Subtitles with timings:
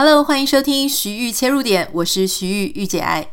[0.00, 3.26] Hello，欢迎收听徐玉切入点，我是徐玉玉姐爱。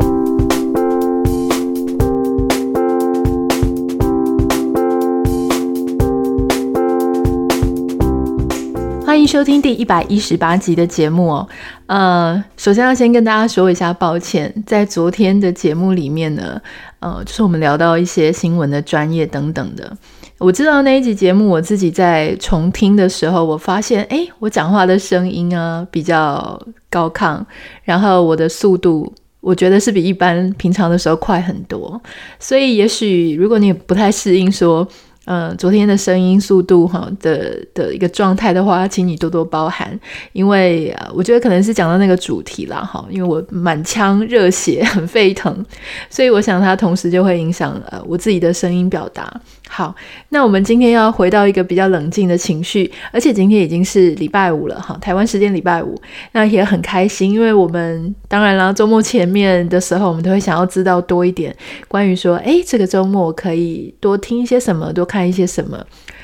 [9.06, 11.48] 欢迎收听第一百一十八集的节目哦。
[11.86, 16.60] 呃，首先要先跟大家说一下抱歉，在昨天的节目里面呢，
[17.00, 19.96] 呃，就是我们聊到一些新闻的专业等等的。
[20.38, 27.42] 我知道那一集节目，我自己在重听的时候，我发现，哎，我讲话的声音啊比较高亢，
[27.84, 32.00] 然后我的速度，我觉得是比一般平常的时候快很多。
[32.38, 34.86] 所以，也许如果你不太适应说，
[35.26, 40.00] 呃，昨天的声音速度哈的的一个状态的话，请你多多包涵，
[40.34, 45.66] 因为呃，我觉得可能是讲到那个主题啦哈，因为我满腔热血很沸腾，
[46.10, 49.42] 所以我想它同时就会影响呃我自己的声音表达。
[49.68, 49.94] 好，
[50.30, 56.00] 那我们今天要回到一个比较冷静的情绪，而且今天已经是礼拜五了哈，台湾时间礼拜五，
[56.34, 61.54] 那也很开心，因为我们当然啦，周末前面的时候，我们都会想要知道多一点
[61.88, 65.82] 关于说，诶，这个周末可以多听一些什么，多看看一些什么。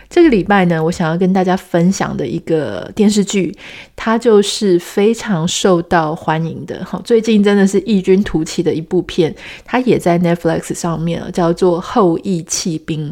[0.10, 3.56] 这个礼拜呢，我想要跟大家分享的一个电视剧，
[3.96, 13.10] 它就是非常受到欢迎的好，最近真的是异军突起的一部片，它也在 Netflix 上面，叫做《后裔弃兵》。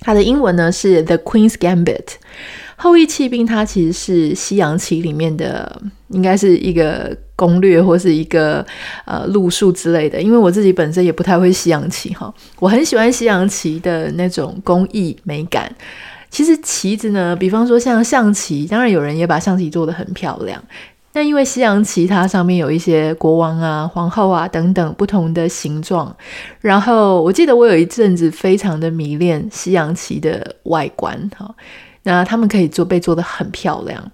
[0.00, 2.06] 它的英文呢是 The Queen's Gambit，
[2.78, 8.64] 后羿弃兵，它其实是西洋棋里面的，应该是一个攻略或是一个
[9.04, 10.22] 呃路数之类的。
[10.22, 15.70] 因为我自己本身也不太会西洋棋哈，我很喜欢西洋棋的那种工艺美感。
[16.30, 20.62] 其实棋子呢，比方说像象棋，当然有人也把象棋做得很漂亮。
[21.14, 26.14] 那因为西洋棋它上面有一些国王啊、皇后啊等等不同的形状，
[26.60, 31.52] 然后我记得我有一阵子非常的迷恋西洋棋的外观哈，
[32.08, 34.10] 那他们可以做被做得很漂亮。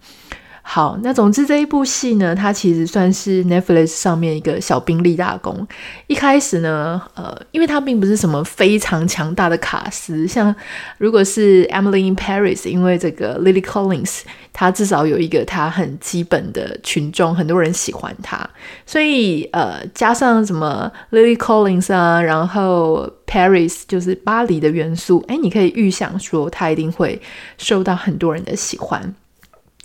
[0.66, 5.68] 好，那总之这一部戏呢，它其实算是 Netflix 上面一个小兵立大功。
[6.06, 10.52] 一开始呢，呃，因为它并不是什么非常强大的卡司，像
[10.96, 14.22] 如果是 Emily in Paris，因为这个 Lily Collins，
[14.54, 18.48] 她至少有一个她很基本的群众，很多人喜欢她，
[18.86, 27.20] 所以呃，加上什么 Lily Collins 啊，然后 Paris 就是巴黎的元素，诶，你可以预想说，她一定会
[27.58, 29.14] 受到很多人的喜欢。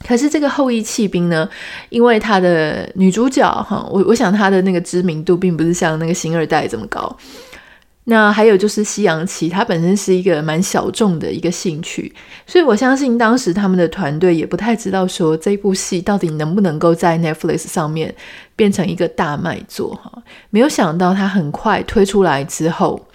[0.07, 1.47] 可是这个后羿弃兵呢，
[1.89, 7.15] 因为他的女主角哈，我我想她的那个知名度并不是像那个星二代这么高。
[8.05, 12.11] 那还有就是西洋棋，它本身是一个蛮小众的一个兴趣，
[12.47, 18.15] 所以我相信当时他们的团队也不太知道说这部戏到底能不能够在 Netflix 上面
[18.55, 20.11] 变成一个大卖作哈。
[20.49, 23.05] 没有想到它很快推出来之后。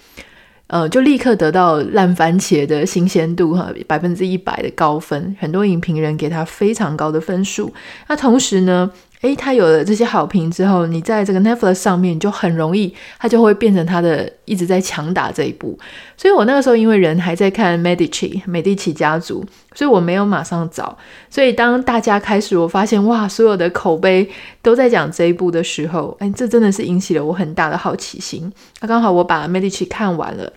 [0.75, 7.73] 呃，就立刻得到烂番茄的新鲜度哈，百分之一百的高分，很多影评人给他非常高的分数。
[8.09, 8.91] 那同时呢，
[9.21, 15.79] 诶，他有了这些好评之后，你在这个 Netflix 上面就很容易，他就会变成他的一直在强打这一部。
[16.17, 19.45] 所以我那个时候因为人还在看 Medici 美第奇家族，
[19.77, 20.99] 所以我没有马上找。
[21.31, 24.29] 所以当大家开始我发现哇，所有的口碑
[24.61, 28.53] 都在讲这一部的时候，诶，这真的是引起了我很大的好奇心。
[28.81, 30.53] 那刚好我把 Medici 看完了，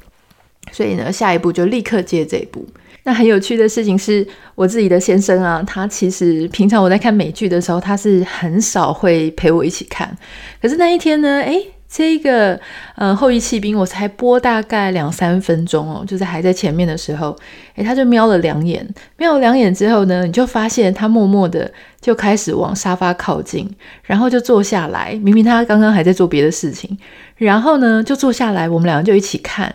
[0.72, 2.66] 所以呢，下一步就立刻接这一部。
[3.04, 10.14] 那很有趣的事情是，我自己的先生啊，他其实平常我在看美剧的时候，他是很少会陪我一起看。
[10.62, 12.60] 可是那一天呢，诶，这个
[12.96, 17.34] 呃后翼弃兵，我才播大概两三分钟哦，就是还在前面的时候，
[17.76, 18.86] 诶，他就瞄了两眼，
[19.16, 23.74] 瞄了两眼之后呢，你就发现他默默的就开始往沙发靠近，
[24.04, 26.98] 然后就坐下来，明明他刚刚还在做别的事情，
[27.38, 29.74] 然后呢就坐下来，我们两个就一起看，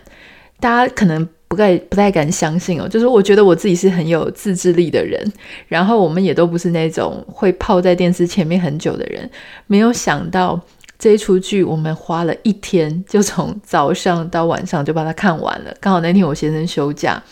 [0.63, 1.29] 大家可能。
[1.53, 5.23] 不太不太敢相信哦，就是我觉得我自己是很有自制力的人，
[5.69, 9.31] 然后我们也都不是那种会泡在电视前面很久的人。
[9.67, 10.59] 没有想到
[10.99, 15.75] 这一出剧，我们花了一天，就从早上到晚上就把它看完了。
[15.79, 17.23] 刚好那天我先生休假，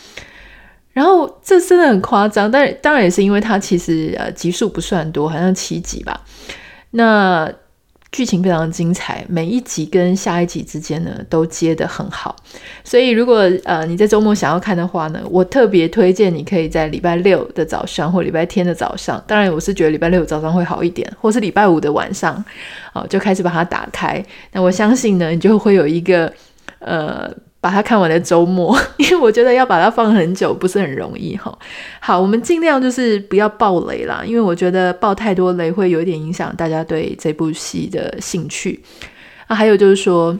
[0.92, 6.20] 然后这真的很夸张，但当然也是因为它其实呃集数不算多，好像七集吧。
[6.90, 7.50] 那
[8.12, 12.34] 剧情非常精彩，每一集跟下一集之间呢都接得很好，
[12.82, 22.44] 所以如果呃你在周末想要看的话呢，我特别推荐你可以在礼拜六的早上或礼拜天的早上，当然我是觉得礼拜六早上会好一点，或是礼拜五的晚上，
[22.92, 26.32] 哦就开始把它打开，那我相信呢你就会有一个
[26.80, 27.32] 呃。
[27.60, 31.56] 把它看完的周末， 因为我觉得要把它放很久不是很容易哈。
[32.00, 38.80] 好，我们尽量就是不要爆雷啦，因为我觉得爆太多雷会有点影响大家对这部戏的兴趣。
[39.46, 40.38] 啊，还有就是说，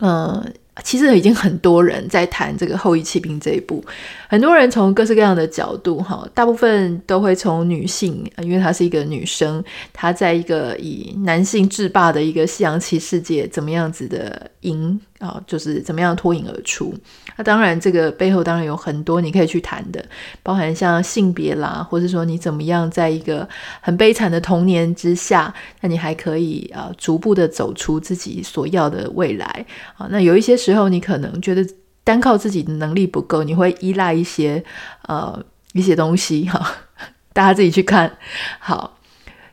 [0.00, 0.52] 嗯、
[0.84, 3.82] 其实已经很多人在谈这个《后翼弃兵》这一部，
[4.28, 16.92] 很多人从各式各样的角度，哈，大部分都会从女性，因为她是一个女生，她在一个以男性制霸的一个西洋棋世界，怎么样子的赢啊，就是怎么样脱颖而出。
[17.36, 20.04] 那当然，这个背后当然有很多你可以去谈的，
[20.42, 23.48] 包含像性别啦，或者说你怎么样在一个
[23.80, 29.64] 很悲惨的童年之下，那你还可以啊逐步的走出自己所要的未来
[29.96, 30.08] 啊。
[30.10, 30.56] 那有一些。
[30.56, 31.64] 时候，你可能觉得
[32.02, 34.64] 单靠自己的能力不够，你会依赖一些
[35.02, 35.38] 呃
[35.74, 36.66] 一些东西哈，
[37.34, 38.16] 大家自己去看
[38.58, 38.95] 好。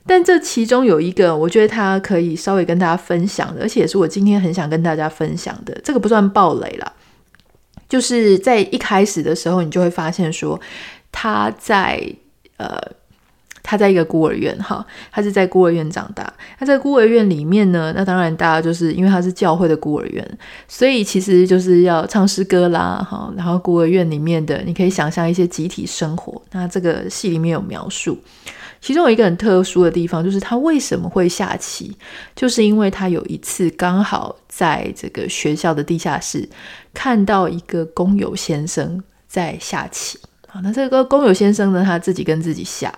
[0.06, 5.80] 但这其中有一个，我觉得他可以稍微跟大家分享的，而且也是我今天很想跟大家分享的。
[5.84, 6.94] 这个不算暴雷了，
[7.88, 10.60] 就是在一开始的时候，你就会发现说
[11.12, 12.02] 他在
[12.58, 12.80] 呃。
[13.66, 16.32] 他在一个孤儿院，哈，他是在孤儿院长大。
[16.60, 23.34] 他在孤儿院里面呢，那当然大家就是因为他是教会的孤儿院，所以其实就是要唱诗歌啦，哈。
[23.38, 26.40] 然后孤儿院里面的，你可以想象一些集体生活。
[26.52, 28.20] 那这个戏里面有描述，
[28.83, 31.95] 其中有一个很特殊的地方，就是他为什么会下棋，
[32.35, 36.47] 就是因为他有一次刚好在这个学校的地下室
[36.94, 40.19] 看到一个工友先生在下棋。
[40.50, 42.94] 好，那这个工友先生呢，他自己跟自己下。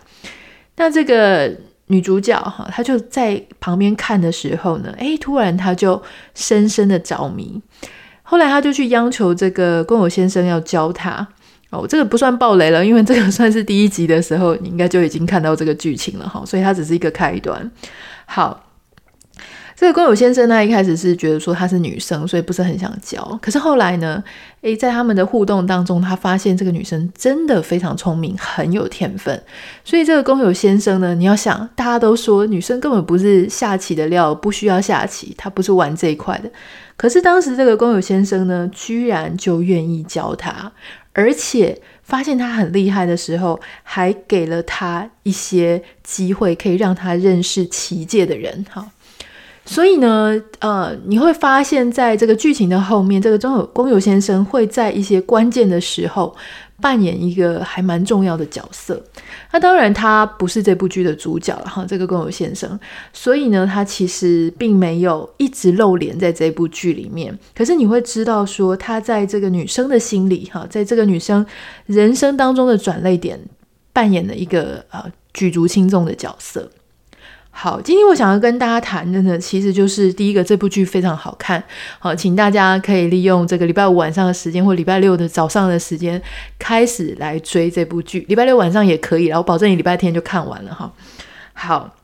[0.75, 1.55] 那这个
[1.85, 6.01] 女主角哈，她就在旁边看的时候呢，诶，突然她就
[6.33, 7.61] 深深的着迷。
[8.23, 11.27] 后来她就去央求这个工友先生要教她。
[11.69, 17.71] 哦，这个不算暴雷了，因为这个 算是第一集的时候，你应该就已经看到这个剧情了哈，所以它只是一个开端。
[18.25, 18.61] 好。
[19.77, 23.37] 这个工友先生呢，一开始是觉得说她是女生，所以不是很想教。
[23.41, 24.23] 可是后来呢，
[24.61, 29.43] 诶，在他们的互动当中，他发现这个女生真的非常聪明，很有天分。
[29.83, 36.49] 所以这个工友先生呢，你要想，大家都说女生根本不是下棋的料，不需要下棋，她不是玩这一块的。
[36.95, 40.71] 可是当时这个工友先生呢，居然就愿意教她，
[41.15, 48.65] 而且发现他很厉害的时候，还给了他一些机会，可以让他认识奇界的人。
[48.69, 48.85] 哈。
[49.67, 56.35] 所以呢，呃，你会发现在这个剧情的后面，这个中友工友先生会在一些关键的时候
[56.81, 59.01] 扮演一个还蛮重要的角色。
[59.51, 62.77] 那当然，他不是这部剧的主角了哈，这个工友先生。
[63.13, 67.37] 所以呢，他其实并没有一直露脸在这部剧里面。
[67.55, 71.45] 可是你会知道说，他在这个女生的心里哈，在这个女生
[71.85, 73.39] 人生当中的转泪点，
[73.93, 76.69] 扮演了一个呃举足轻重的角色。
[77.57, 81.63] 好，今天我想要跟大家谈的呢，其实就是第一个，这部剧非常好看。
[81.99, 86.21] 好，请大家可以利用这个礼拜五晚上的时间，或礼拜六的早上的时间，
[86.59, 88.25] 开始来追这部剧。
[88.27, 90.91] 礼拜六晚上也可以，然后保证你礼拜天就看完了哈。
[91.53, 91.95] 好，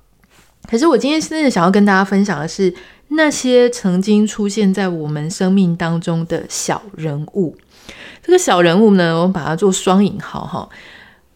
[0.70, 2.74] 可是我今天真的想要跟大家分享的是
[3.10, 7.58] 那些曾经出现在我们生命当中的小人物。
[8.24, 10.70] 这个小人物呢，我们把它做双引号哈。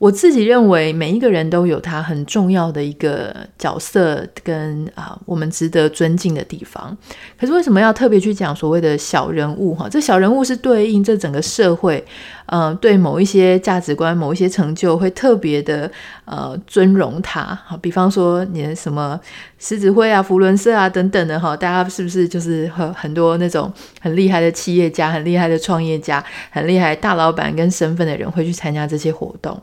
[0.06, 6.96] 我自己认为，每一个人都有他很重要的一个角色跟啊，我们值得尊敬的地方。
[7.40, 9.74] 可是为什么要特别去讲所谓的小人物？
[9.74, 12.06] 哈，这小人物是对应这整个社会，
[12.46, 15.92] 嗯、对某一些价值观、某一些成就会特别的
[16.26, 17.60] 呃尊荣他。
[17.66, 19.20] 好，比方说你的什么
[19.58, 29.60] 狮子会啊、福伦社啊等等的哈，大家是不是就是和很多那种很厉害的企业家、很厉害的创业家、很厉害大老板跟身份的人会去参加这些活动？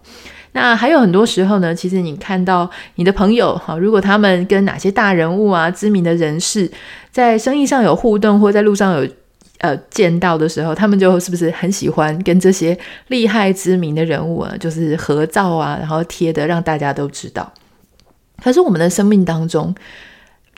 [0.52, 6.70] 那还有很多时候呢，其实你看到你的朋友哈，如果他们跟哪些大人物啊、知名的人士
[7.10, 9.08] 在生意上有互动，或在路上有
[9.58, 12.78] 呃见到的时候，他们就是不是很喜欢跟这些
[13.08, 17.50] 厉害知名的人物啊，就是合照啊，然后贴的让大家都知道。
[18.42, 19.74] 可是我们的生命当中，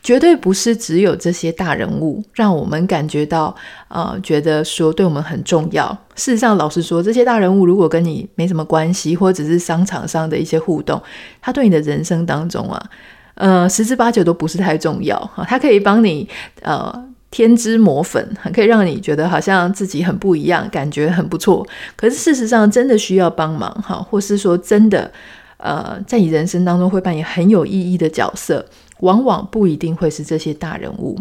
[0.05, 3.57] 绝对不是只有这些大人物让我们感觉到，
[3.89, 5.91] 呃，觉得说对我们很重要。
[6.15, 11.03] 事实上，老实说，这些大人物如果跟你没什么关系，或者是商场上的一些互动，
[11.41, 12.91] 他对你的人生当中啊，
[13.37, 15.43] 呃，十之八九都不是太重要哈。
[15.49, 16.29] 他可以帮你
[16.61, 16.93] 呃
[17.31, 21.67] 添脂抹粉，可以让你觉得好像自己很不一样，感觉很不错。
[21.97, 25.11] 可是事实上，真的需要帮忙哈，或是说真的
[25.57, 28.63] 呃，在你人生当中会扮演很有意义的角色。
[29.05, 31.17] 往往不一定会是这些大人物。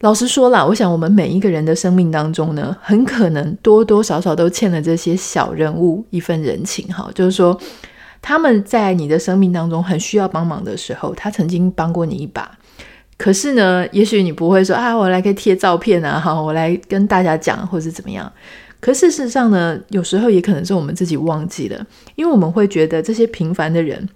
[0.00, 6.86] 老实说啦，我想我们每一个人的生命当中呢，很可能多多少少都欠了这些小人物一份人情。
[6.92, 7.56] 哈，就是说
[8.20, 12.58] 他们在你的生命当中很需要帮忙的时候，他曾经帮过你一把。
[13.16, 18.30] 可是呢，也许你不会说啊，我来可以贴照片啊，哈，我来跟大家讲，或是怎么样。
[18.80, 24.08] 可事实上呢，有时候也可能是我们自己忘记了，因为我们会觉得这些平凡的人。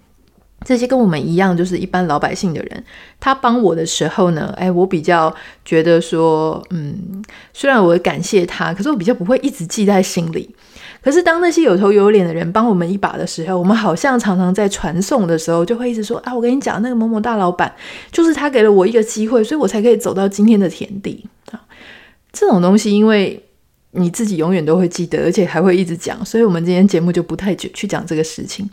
[0.65, 2.83] 这些跟我们一样，就是一般老百姓的人，
[3.19, 5.33] 他帮我的时候呢，哎，我比较
[5.63, 7.23] 觉得说，嗯，
[7.53, 10.53] 虽然我感谢他，可是我比较不会一直记在心里。
[10.99, 17.71] 可是当那些有头有脸的人帮我们一把的时候，我们好像常常在传颂的时候，就会一直说啊，我跟你讲，那个某某大老板，
[18.11, 21.61] 就是他给了我一个机会，所以我才可以走到今天的田地啊。
[22.33, 23.41] 这种东西，因为
[23.91, 28.69] 你自己永远都会记得，而且还会一直讲，所以我们今天节目就不太去去讲这个事情。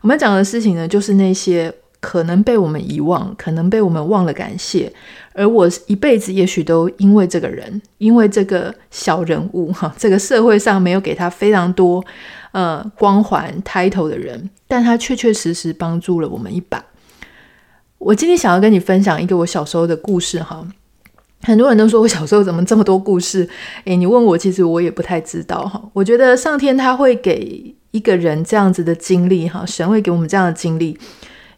[0.00, 4.92] 我们讲的事情呢，就是那些可能被我们遗忘，可能被我们忘了感谢，
[5.32, 12.04] 而我一辈子也许都因为这个人，因为这个小人物哈，这个社会上没有给他非常多
[12.52, 16.84] 呃光环 title 的人，但他确确实实帮助了我们一把。
[17.96, 20.66] 我今天想要跟你分享一个我小时候的故事哈，
[21.44, 23.48] 很多人都说我小时候怎么这么多故事？
[23.84, 25.80] 诶，你问我，其实我也不太知道哈。
[25.92, 27.74] 我觉得上天他会给。
[27.94, 30.98] 一个人这样子的经历，哈，神会给我们这样的经历，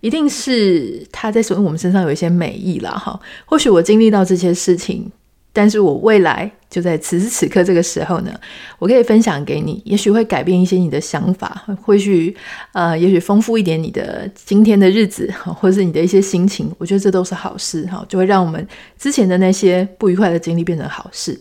[0.03, 3.19] 一定是他在说我们身上有一些美意啦，哈。
[3.47, 5.11] 或许我经历到这些事情，
[5.57, 8.31] 但是我未来就在此时此刻这个时候呢，
[8.79, 12.37] 我可以分享给你，也许会改变一些你的想法，或许
[12.73, 21.41] 呃，也许丰富一点你的今天的日子，或是你的一些心情，我觉得这都是好事，哈，就会让我们之前的那些不愉快的经历变成好事。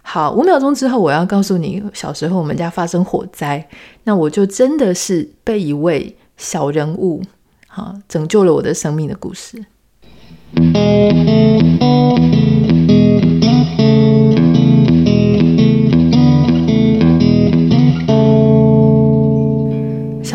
[0.00, 3.68] 好，五秒钟之后，我要告诉你，小时候我们家发生火灾，
[4.04, 7.22] 那我就真的是被一位小人物，
[7.68, 9.62] 哈，拯救了我的生命的故事。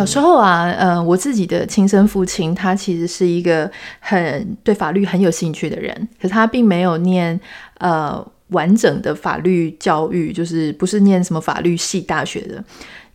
[0.02, 7.40] 小时候啊，呃，我自己的亲生父亲，他其实是一个很对法律很有兴趣的人，可是他并没有念，
[7.78, 8.26] 呃。
[8.52, 12.62] 完整的法律教育，就是不是念什么法律系大学的，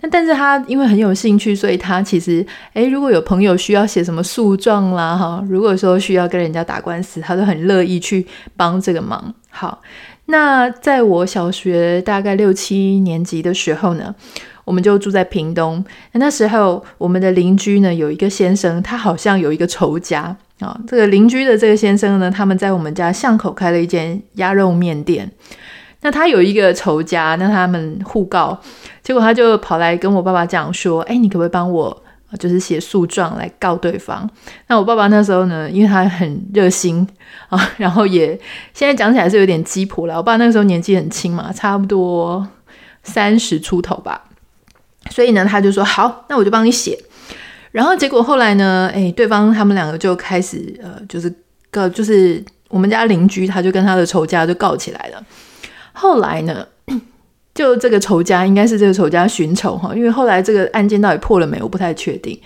[0.01, 8.27] 但但是他因为很有兴趣，所以他其实，诶，如果有朋友需要写什么诉状啦，哈，如果说需要跟人家打官司，他都很乐意去
[8.57, 9.35] 帮这个忙。
[9.51, 9.83] 好，
[10.25, 14.15] 那在我小学大概六七年级的时候呢，
[14.67, 15.83] 我们就住在屏东，
[16.13, 20.37] 那时候我们的邻居呢有一个先生，他好像有一个仇家。
[20.59, 25.31] 啊、这个邻居的这个先生呢，他们在我们家巷口开了一间鸭肉面店。
[26.01, 28.59] 那他有一个仇家，那他们互告，
[29.03, 32.03] 结果他就跑来跟我爸爸讲说：“哎，你可不可以帮我，
[32.39, 34.29] 就是写诉状来告对方？”
[34.69, 37.07] 那我爸爸那时候呢，因为他很热心
[37.51, 38.29] 啊， 然后也
[38.73, 40.17] 现在讲起来是有点鸡婆了。
[40.17, 42.49] 我爸那个时候年纪很轻嘛，差不多
[43.03, 44.26] 三十出头吧，
[45.11, 46.99] 所以呢，他就说：“好，那我就帮你写。”
[47.73, 48.91] 然后结果后来呢？
[48.95, 51.33] 哎，对方他们两个就开始呃，就是
[51.71, 55.23] 告，就是我们家邻居他就跟他的仇家就告起来了。
[55.93, 56.67] 后来呢，
[57.55, 62.39] 就这个仇家应该是这个仇家寻仇哈，因为后来这个案件到底破了没，我不太确定。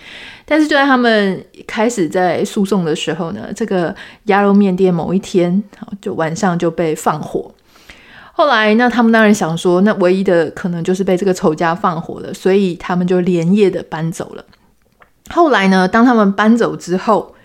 [0.45, 5.63] 但是就在他们开始在诉讼的时候呢，这个鸭肉面店某一天
[6.01, 7.49] 就晚上就被放火。
[8.41, 14.43] 后来那他们当然想说，那唯一的可能就是被这个仇家放火了，所以他们就连夜的搬走了。
[15.29, 17.35] 后来呢，当他们搬走之后，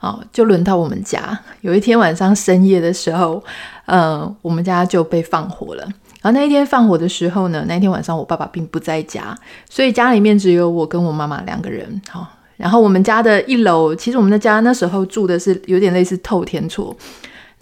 [0.00, 1.38] 哦，就轮到我们家。
[1.60, 3.40] 有一天晚上深夜的时候，
[3.86, 5.84] 呃，我们家就被放火了。
[6.20, 9.32] 然后那一天放火的时候呢，那一天晚上我爸爸并不在家，
[9.70, 12.02] 所以家里面只有我跟我妈妈两个人。
[12.10, 12.26] 好、
[12.56, 16.96] 然后我们家的一楼，其实我们的家那时候住的是有点类似透天厝。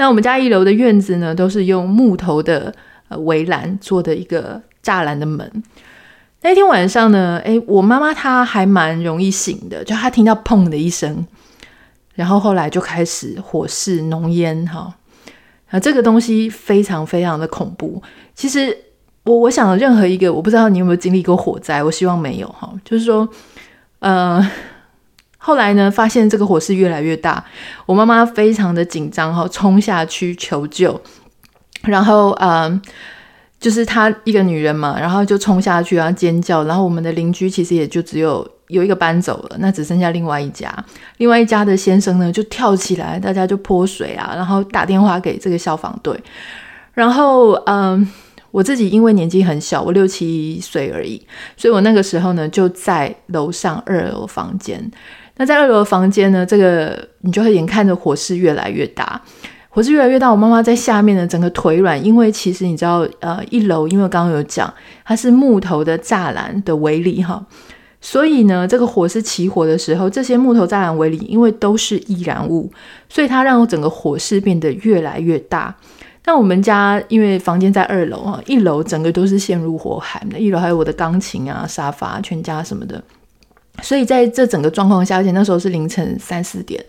[0.03, 2.75] 那我们家一楼的院子呢，都是用木头的
[3.07, 5.63] 呃围栏做的一个栅栏的门。
[6.41, 11.25] 那天晚上呢，诶，我妈妈她还蛮容易醒的，就她听到砰的一声，
[12.17, 14.93] 然后后来就开始火势浓烟哈，
[15.71, 18.03] 啊，这个东西非常非常的恐怖。
[18.35, 18.77] 其实
[19.23, 22.69] 我我想任何一个，我不知道你有没有经历过火灾，我希望没有哈。
[22.85, 23.29] 就是说，
[24.01, 24.45] 呃，
[25.45, 27.45] 后来呢，发现这个火势越来越大，
[27.85, 31.01] 我妈妈非常的紧张哈，冲下去求救，
[31.83, 32.81] 然后呃。
[33.63, 40.69] 就是她一个女人嘛，然后就冲下去啊，尖叫，然后我们的邻居其实也就只有有一个搬走了，那只剩下另外一家，
[41.19, 46.21] 另外一家的先生呢就跳起来，大家就泼水啊，然后打电话给这个消防队，
[46.93, 48.05] 然后嗯，
[48.51, 51.25] 我自己因为年纪很小，我六七岁而已，
[51.57, 54.91] 所以我那个时候呢就在楼上二楼房间，
[55.43, 59.21] 那在二楼的房间呢，这个你就会眼看着火势越来越大。
[59.71, 64.73] 火势越来越大，我妈妈在下面呢，整个腿软，因为其实你知道，呃，一楼因为刚刚有讲，
[65.05, 67.45] 它是木头的栅栏的围篱哈，
[68.01, 72.71] 所以呢，这个火是起火的时候，这些木头栅栏围篱因为都是易燃物，
[73.09, 75.75] 所以它让我整个火势变得越来越大。
[76.25, 83.03] 那我们家因为房间在二楼啊，一楼整个都是陷入火海的，一楼还有我的钢琴啊、沙发、全家什么的。
[83.81, 86.85] 所以在这整个状况下，而且那时候是凌晨三四点，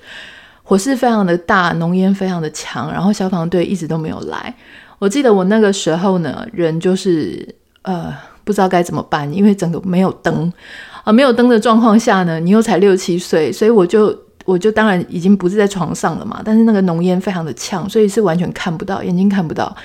[0.62, 4.54] 火势非常的大，浓烟非常的强，然后消防队一直都没有来。
[5.00, 7.48] 我记得我那个时候呢，人就是
[7.84, 8.14] 呃
[8.44, 10.52] 不知道该怎么办，因为整个没有灯
[11.04, 19.76] 啊，没有灯的状况下呢，你又才六七岁，所以我就我就当然已经不是在床上了嘛，但是那个浓烟非常的呛，所以是完全看不到，眼睛看不到。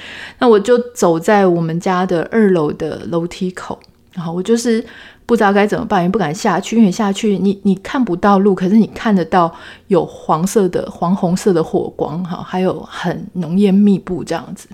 [0.40, 3.78] 那我就走在我们家的二楼的楼梯口，
[4.12, 4.84] 然后我就是。
[5.28, 9.54] 不知道该怎么办，也不敢下去，因为下去你你看不到路，可是你看得到
[9.88, 14.66] 有黄色的、黄红色的火光，哈，还有很浓烟密布这样子。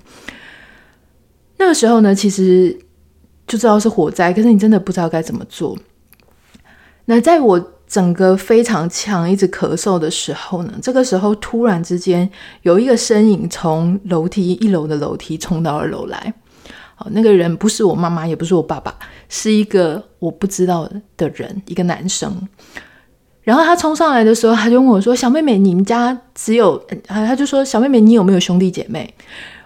[1.57, 2.71] 那个时候呢，其实
[3.45, 5.77] 就知道是火灾，可是你真的不知道该怎么做。
[7.03, 12.29] 那在我整个非常呛、一直咳嗽的时候呢，这个时候突然之间
[12.61, 16.33] 有一个身影从楼梯一楼的楼梯冲到二楼来。
[16.95, 18.95] 好，那个人不是我妈妈，也不是我爸爸，
[19.27, 22.47] 是一个我不知道的人，一个男生。
[23.43, 29.13] 然后他冲上来的时候，他就问我说：“小妹妹，你们家只有……”他就说：“小妹妹，你有没有兄弟姐妹？”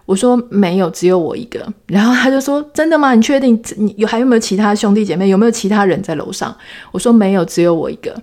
[0.06, 3.14] 我说：“没有，只有我一个。”然后他就说：“真的吗？
[3.14, 3.62] 你确定？
[3.78, 5.30] 你有还有没有其他兄弟姐妹？
[5.30, 6.54] 有没有其他人在楼上？”
[6.92, 8.14] 我说：“没有，只有我一个。”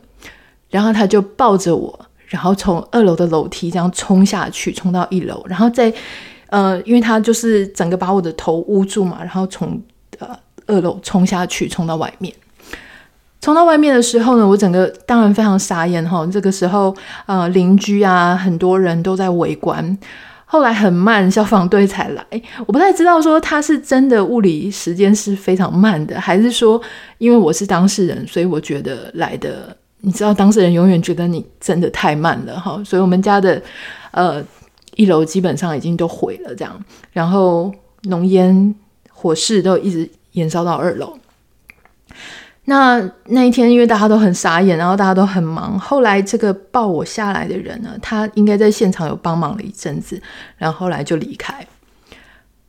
[0.68, 5.90] 然后他就抱着我，然后从二楼的楼梯这样冲下去，冲到一楼，然后再。
[6.56, 9.78] 呃，因为他就是整个把我的头捂住嘛，然后从
[10.20, 10.28] 呃
[10.66, 12.32] 二楼冲下去，冲到外面。
[13.42, 16.26] 冲到外面的时候呢，我整个当然非常傻眼哈。
[16.32, 16.96] 这个时候，
[17.26, 19.98] 呃，邻居啊，很多人都在围观。
[20.46, 22.24] 后来很慢，消防队才来。
[22.66, 26.80] 我不太知道说他是真的物理时间是非常慢的，还是说
[27.18, 29.76] 因为我是当事人，所以我觉得来的。
[30.00, 32.82] 你知道，当事人永远觉得你真的太慢了哈。
[32.82, 33.60] 所以我们家的
[34.12, 34.42] 呃。
[34.96, 37.72] 一楼基本上已经都毁了，这样，然后
[38.02, 38.74] 浓烟
[39.12, 41.16] 火势都一直延烧到二楼。
[42.68, 45.78] 那那一天，因为大家都很傻眼，然后大家都很忙。
[45.78, 50.20] 后来这个抱我下来的人呢，他应该在现场有帮忙了一阵子，
[50.58, 51.64] 然后后来就离开。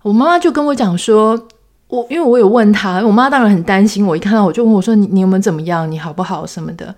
[0.03, 1.47] 我妈妈就跟我讲说，
[1.87, 5.91] 我因为我有问他，我妈当然很担心我，一看到我就问我说：“你你有没有怎么样？
[5.91, 6.93] 你好不好什么的？”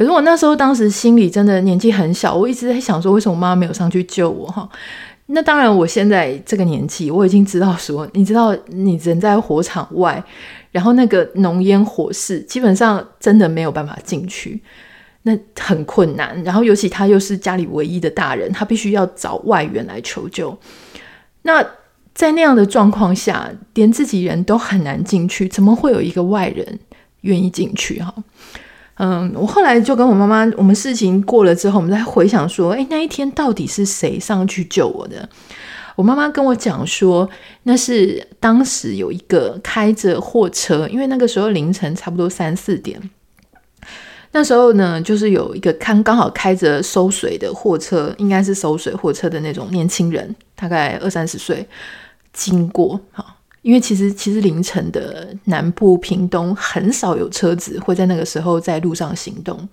[0.00, 4.66] 可是我那时候当时心里真的年纪很小，我一直在想说，为什么妈妈没有上去救我哈？
[5.26, 10.24] 那当然，我现在这个年纪，我已经知道说，你知道，你人在火场外，
[10.72, 14.62] 然后那个浓烟火势，基本上真的没有办法进去，
[15.24, 16.42] 那很困难。
[16.44, 20.58] 然后尤其他又是家里唯一的大人，他必须要找外援来求救。
[21.42, 21.62] 那
[22.14, 26.78] 在那样的状况下，连自己人都很难进去，怎么会有一个外人
[27.20, 28.14] 愿意进去哈？
[29.02, 35.26] 嗯，我后来就跟我妈妈，我们事情过了之后，我们再回想说，诶，那一天到底是谁上去救我的？
[35.96, 37.26] 我妈妈跟我讲说，
[37.62, 43.00] 那是当时有一个开着货车，因为那个时候凌晨差不多三四点，
[44.32, 51.66] 那时候呢，就是有一个看刚好开着收水的货车，应该是收水货车的那种年轻人，大概二三十岁，
[52.34, 53.24] 经过，哈。
[53.62, 59.68] 因为其实其实凌晨的南部屏东很少有车子会在那个时候在路上行动。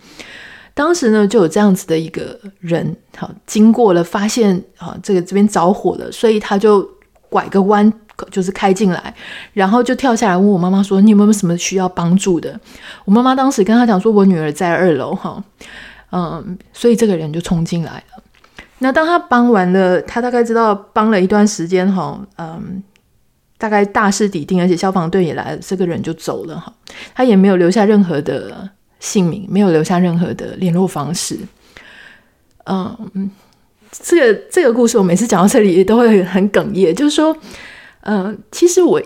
[0.74, 6.88] 当时呢，就有这样子的一个人，好经过了，发现啊这个这边着火了，所以他就
[7.30, 7.92] 拐个弯，
[8.30, 9.16] 就是开进来，
[9.54, 12.60] 然后就跳下来问我妈妈说：“你有没有什么需要帮助的？”
[13.06, 15.44] 我妈妈当时跟他讲说：“我女儿在二楼，哈，
[16.12, 18.24] 嗯，所以这个人就冲进来了。
[18.78, 22.84] 那当他帮完了，他大概知道帮了一段时间，哈，嗯。”
[23.58, 26.72] 大概大势已定，而且消防队也来了，这个人就走了哈，
[27.16, 31.38] 他也没有留下任何的姓名，没有留下任何的联络方式。
[32.66, 33.32] 嗯，
[33.92, 37.36] 这个这个故事我每次讲到这里都会很哽咽，就是说，
[38.02, 39.02] 嗯，其实我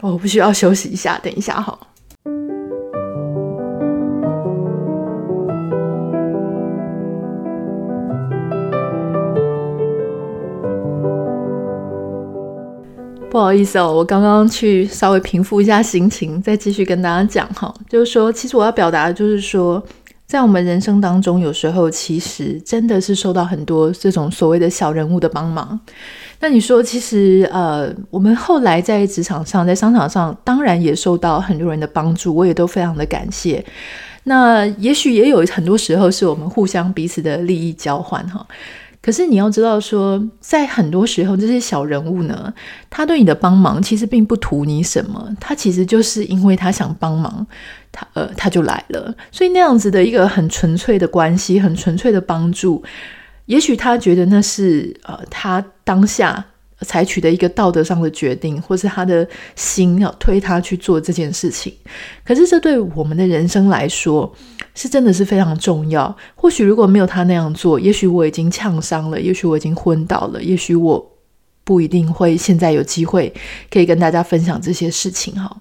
[0.00, 1.78] 我不需要休息一下，等一下哈。
[13.32, 17.74] 不好意思哦，我刚刚去稍微平复一下心情，再继续跟大家讲哈。
[17.88, 19.82] 就是说，其实我要表达的就是说，
[20.26, 25.80] 在我们人生当中，有时候其实真的是受到很多这种所谓的小人物的帮忙。
[26.40, 33.64] 那你说，其实呃，我们后来在职场上、在商场上，当然也受到很多人的帮助，我也都非常的感谢。
[34.24, 38.46] 那也许也有很多时候是我们互相彼此的利益交换哈。
[39.02, 42.54] 可是你要知道说，在很多时候，这些小人物呢，
[42.88, 47.44] 他对你的帮忙其实并不图你什么，他其实就是因为他想帮忙，
[47.90, 49.12] 他呃他就来了。
[49.32, 52.80] 所以那样子的一个很纯粹的关系，很纯粹的帮助，
[53.46, 56.44] 也许他觉得那是呃他当下
[56.82, 61.74] 采取的一个道德上的决定，或是他的心要推他去做这件事情。
[62.24, 64.32] 可是这对我们的人生来说，
[64.74, 66.16] 是真的是非常重要。
[66.34, 71.12] 或许如果没有他那样做，也许我已经呛伤了，也许我已经昏倒了，也许我
[71.64, 73.32] 不一定会现在有机会
[73.70, 75.54] 可以跟大家分享这些事情哈。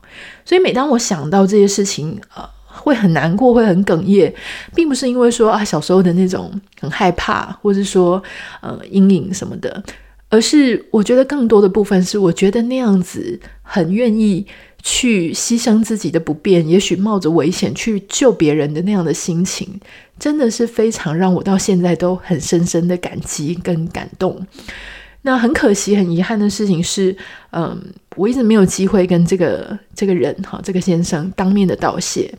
[0.43, 4.34] 所以每当我想到这些事情，呃，会很难过，会很哽咽，
[4.74, 8.21] 并不是因为说啊小时候的那种很害怕，或是说
[8.62, 9.84] 呃阴影什么的。
[10.34, 14.47] 而是我觉得更多的部分是，我觉得那样子很愿意
[14.84, 19.67] 去牺牲自己的不便，也许冒着危险去救别人的那样的心情，
[20.20, 24.46] 真的是非常让我到现在都很深深的感激跟感动。
[25.24, 27.15] 那很可惜、很遗憾的事情是，
[27.52, 27.80] 嗯，
[28.15, 32.34] 我一直没有机会跟这个这个人哈，这个先生当面的道谢。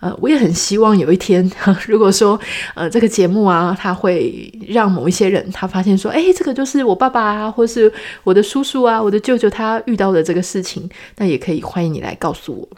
[0.00, 1.48] 呃，我也很希望有一天，
[1.86, 2.40] 如果说，
[2.74, 7.92] 呃，这个节目啊，他会让某一些人他发现说，诶，这个就是我爸爸啊，或是
[8.24, 12.68] 我的叔叔啊，我的舅舅他遇到的这个事情，那也可以欢迎你来告诉我。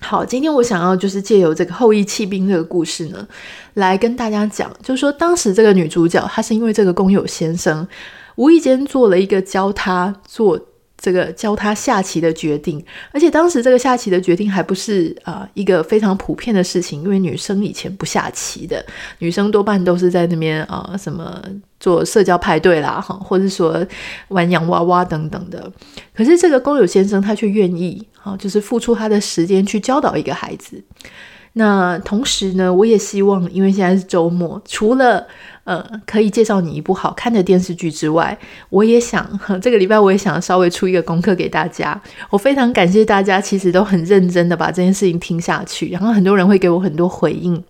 [0.00, 3.26] 好，今天我想要就是借由这个后羿弃兵这个故事呢，
[3.74, 7.88] 来跟大家讲，就是说当时这个女主角她是因为这个工友先生
[8.36, 10.60] 无意间做了一个教她做。
[10.98, 18.84] 这个教他下棋的决定，而且当时这个下棋的决定还不是啊、一个非常普遍的事情，因为女生以前不下棋的，
[19.18, 21.42] 女生多半都是在那边啊、什么
[21.78, 23.86] 做社交派对啦哈，或者说
[24.28, 25.70] 玩洋娃娃等等的。
[26.14, 30.82] 可是这个工友先生他却愿意啊，就是付出他的时间去教导一个孩子。
[31.58, 35.26] 那同时呢，我也希望，因为现在是周末，除了
[35.66, 38.38] 呃可以介绍你一部好看的电视剧之外，
[38.70, 39.28] 我也想
[39.60, 42.00] 这个礼拜我也想稍微出一个功课给大家。
[42.30, 47.62] 我非常感谢大家，其实都很认真的把这件事情听下去，然后很多人会给我很多回应。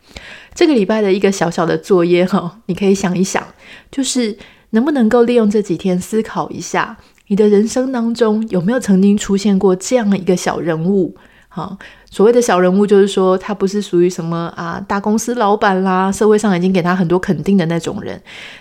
[0.54, 3.42] 这个礼拜的一个小小的作业哈， 你可以想一想，
[3.90, 4.36] 就是
[4.70, 6.96] 能不能够利用这几天思考一下，
[7.28, 11.16] 你的人生当中有没有曾经出现过这样的一个小人物？
[11.56, 11.78] 好。
[12.10, 18.20] 所谓的小人物，就是说他不是属于什么啊大公司老板啦，社会上已经给他很多肯定的那种人。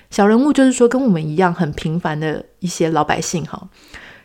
[0.10, 3.68] 小人物就是说跟我们一样很平凡的一些老百姓哈。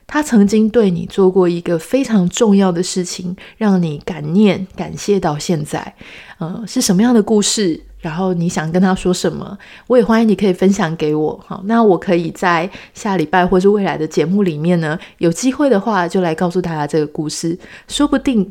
[0.07, 5.95] 他曾经对你做过一个非常重要的事情，让你感念感谢到现在。
[6.39, 7.83] 呃，是什么样的故事？
[8.01, 9.57] 然后你想跟他说什么？
[9.87, 11.61] 我也欢迎你可以分享给我哈。
[11.65, 17.59] 那我可以在下礼拜或是未来的节目里面呢，有机会的话就来告诉大家这个故事，
[17.89, 18.49] 说不定。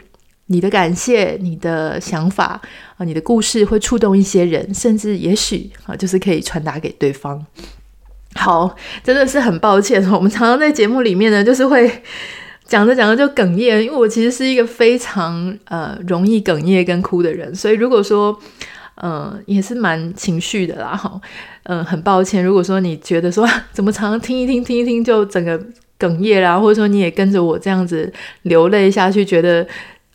[0.52, 2.60] 你的感谢，你的想法
[2.98, 7.46] 啊，你的故事会触动一些人，甚至也许啊，就是可以传达给对方。
[8.34, 12.02] 好，真的是很抱歉，我们常常在节目里面呢，就是会
[12.66, 18.36] 讲着讲着就哽咽，因为我其实是一个非常呃容易哽咽跟哭的人，所以如果说
[19.02, 21.20] 嗯、也是蛮情绪的啦，哈，
[21.64, 25.60] 嗯，很抱歉，如果说你觉得说 怎么常常听一听听一听就整个
[26.00, 28.12] 哽咽啦，或者说你也跟着我这样子
[28.44, 29.68] 流泪下去，觉得。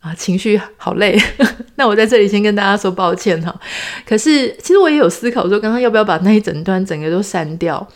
[0.05, 1.19] 啊，情绪好累，
[1.77, 3.59] 那我在这里先跟大家说抱歉哈。
[4.05, 7.89] 可是其实我也有思考说，刚刚要不要把那一整段整个都删掉？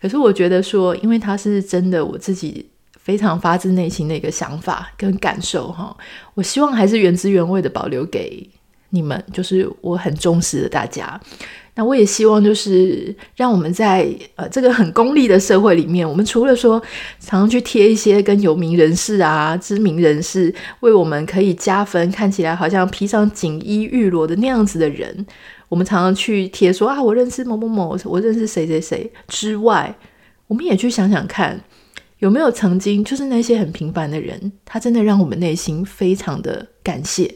[0.00, 2.64] 可是我觉得说，因为它是真的我自己
[3.02, 5.96] 非常发自内心的一个想法跟感受哈，
[6.34, 8.48] 我希望还是原汁原味的保留给
[8.96, 11.20] 你们，就是我很重视的大家。
[11.78, 16.80] 那我也希望，就是让我们在呃这个很功利的社会里面，我们除了说
[17.20, 25.26] 常常去贴一些跟有名人士啊、知名人士为我们可以加分，看起来好像披上锦衣玉罗的那样子的人，
[25.68, 29.94] 我们常常去贴说啊，我认识某某某，我认识谁谁谁之外，
[30.46, 31.60] 我们也去想想看，
[32.20, 37.34] 有没有曾经就是那些很平凡的人，他真的让我们内心非常的感谢。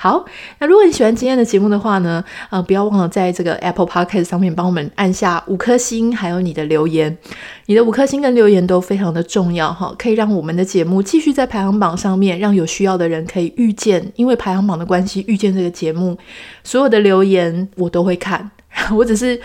[0.00, 0.24] 好，
[0.60, 7.18] 那如果你喜欢今天的节目的话呢，呃，不要忘了在这个 Apple Podcast 上面帮我们按下五颗星，还有你的留言，
[7.66, 16.16] 你的五颗星跟留言都非常的重要哈，可以让我们的节目继续在排行榜上面，让有需要的人可以遇见，因为排行榜的关系遇见这个节目，
[16.62, 18.48] 所有的留言我都会看，
[18.94, 19.40] 我只是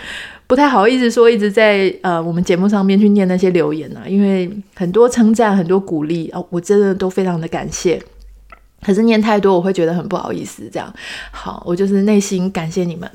[0.46, 8.00] 不太好意思说一直在呃我们节目上面去念那些留言啊，因为很多称赞，很多鼓励啊，我真的都非常的感谢。
[8.84, 10.68] 可是念太多，我会觉得很不好意思。
[10.70, 10.92] 这样，
[11.30, 13.10] 好，我就是内心感谢你们。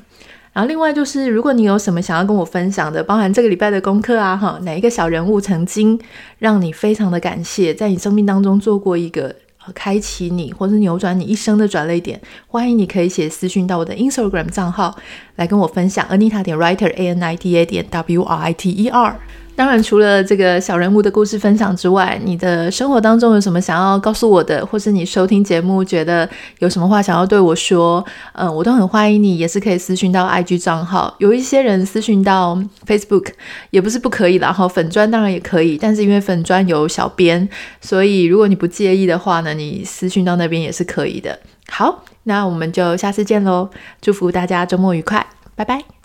[0.52, 5.96] 然后另外就是，如果你有什么想要跟我分享的，包含这个礼拜的功课啊，哈，哪一个小人物曾经
[6.40, 9.32] 让你非常的感谢，在你生命当中做过一个
[9.72, 14.98] 开启你或是扭转你一生的转捩点，欢迎你可以写私讯到我的 Instagram 账号
[15.36, 19.20] 来跟我分享，Anita 点 Writer A N I T A 点 W R I T E R。
[19.60, 26.26] 当然，除了这个小人物的故事分享之外，你的生活当中有什么想要告诉我的，或是你收听节目觉得
[26.60, 31.14] 有什么话想要对我说，嗯，我都很欢迎你，也是可以私讯到 IG 账号。
[31.18, 33.26] 有一些人私讯到 Facebook
[33.68, 37.46] 也不是不可以，然后粉专当然也可以，但是因为粉专有小编，
[37.82, 41.38] 所以如果你不介意的话呢，你私讯到那边也是可以的。
[41.68, 43.68] 好，那我们就下次见喽，
[44.00, 45.99] 祝福大家周末愉快，拜拜。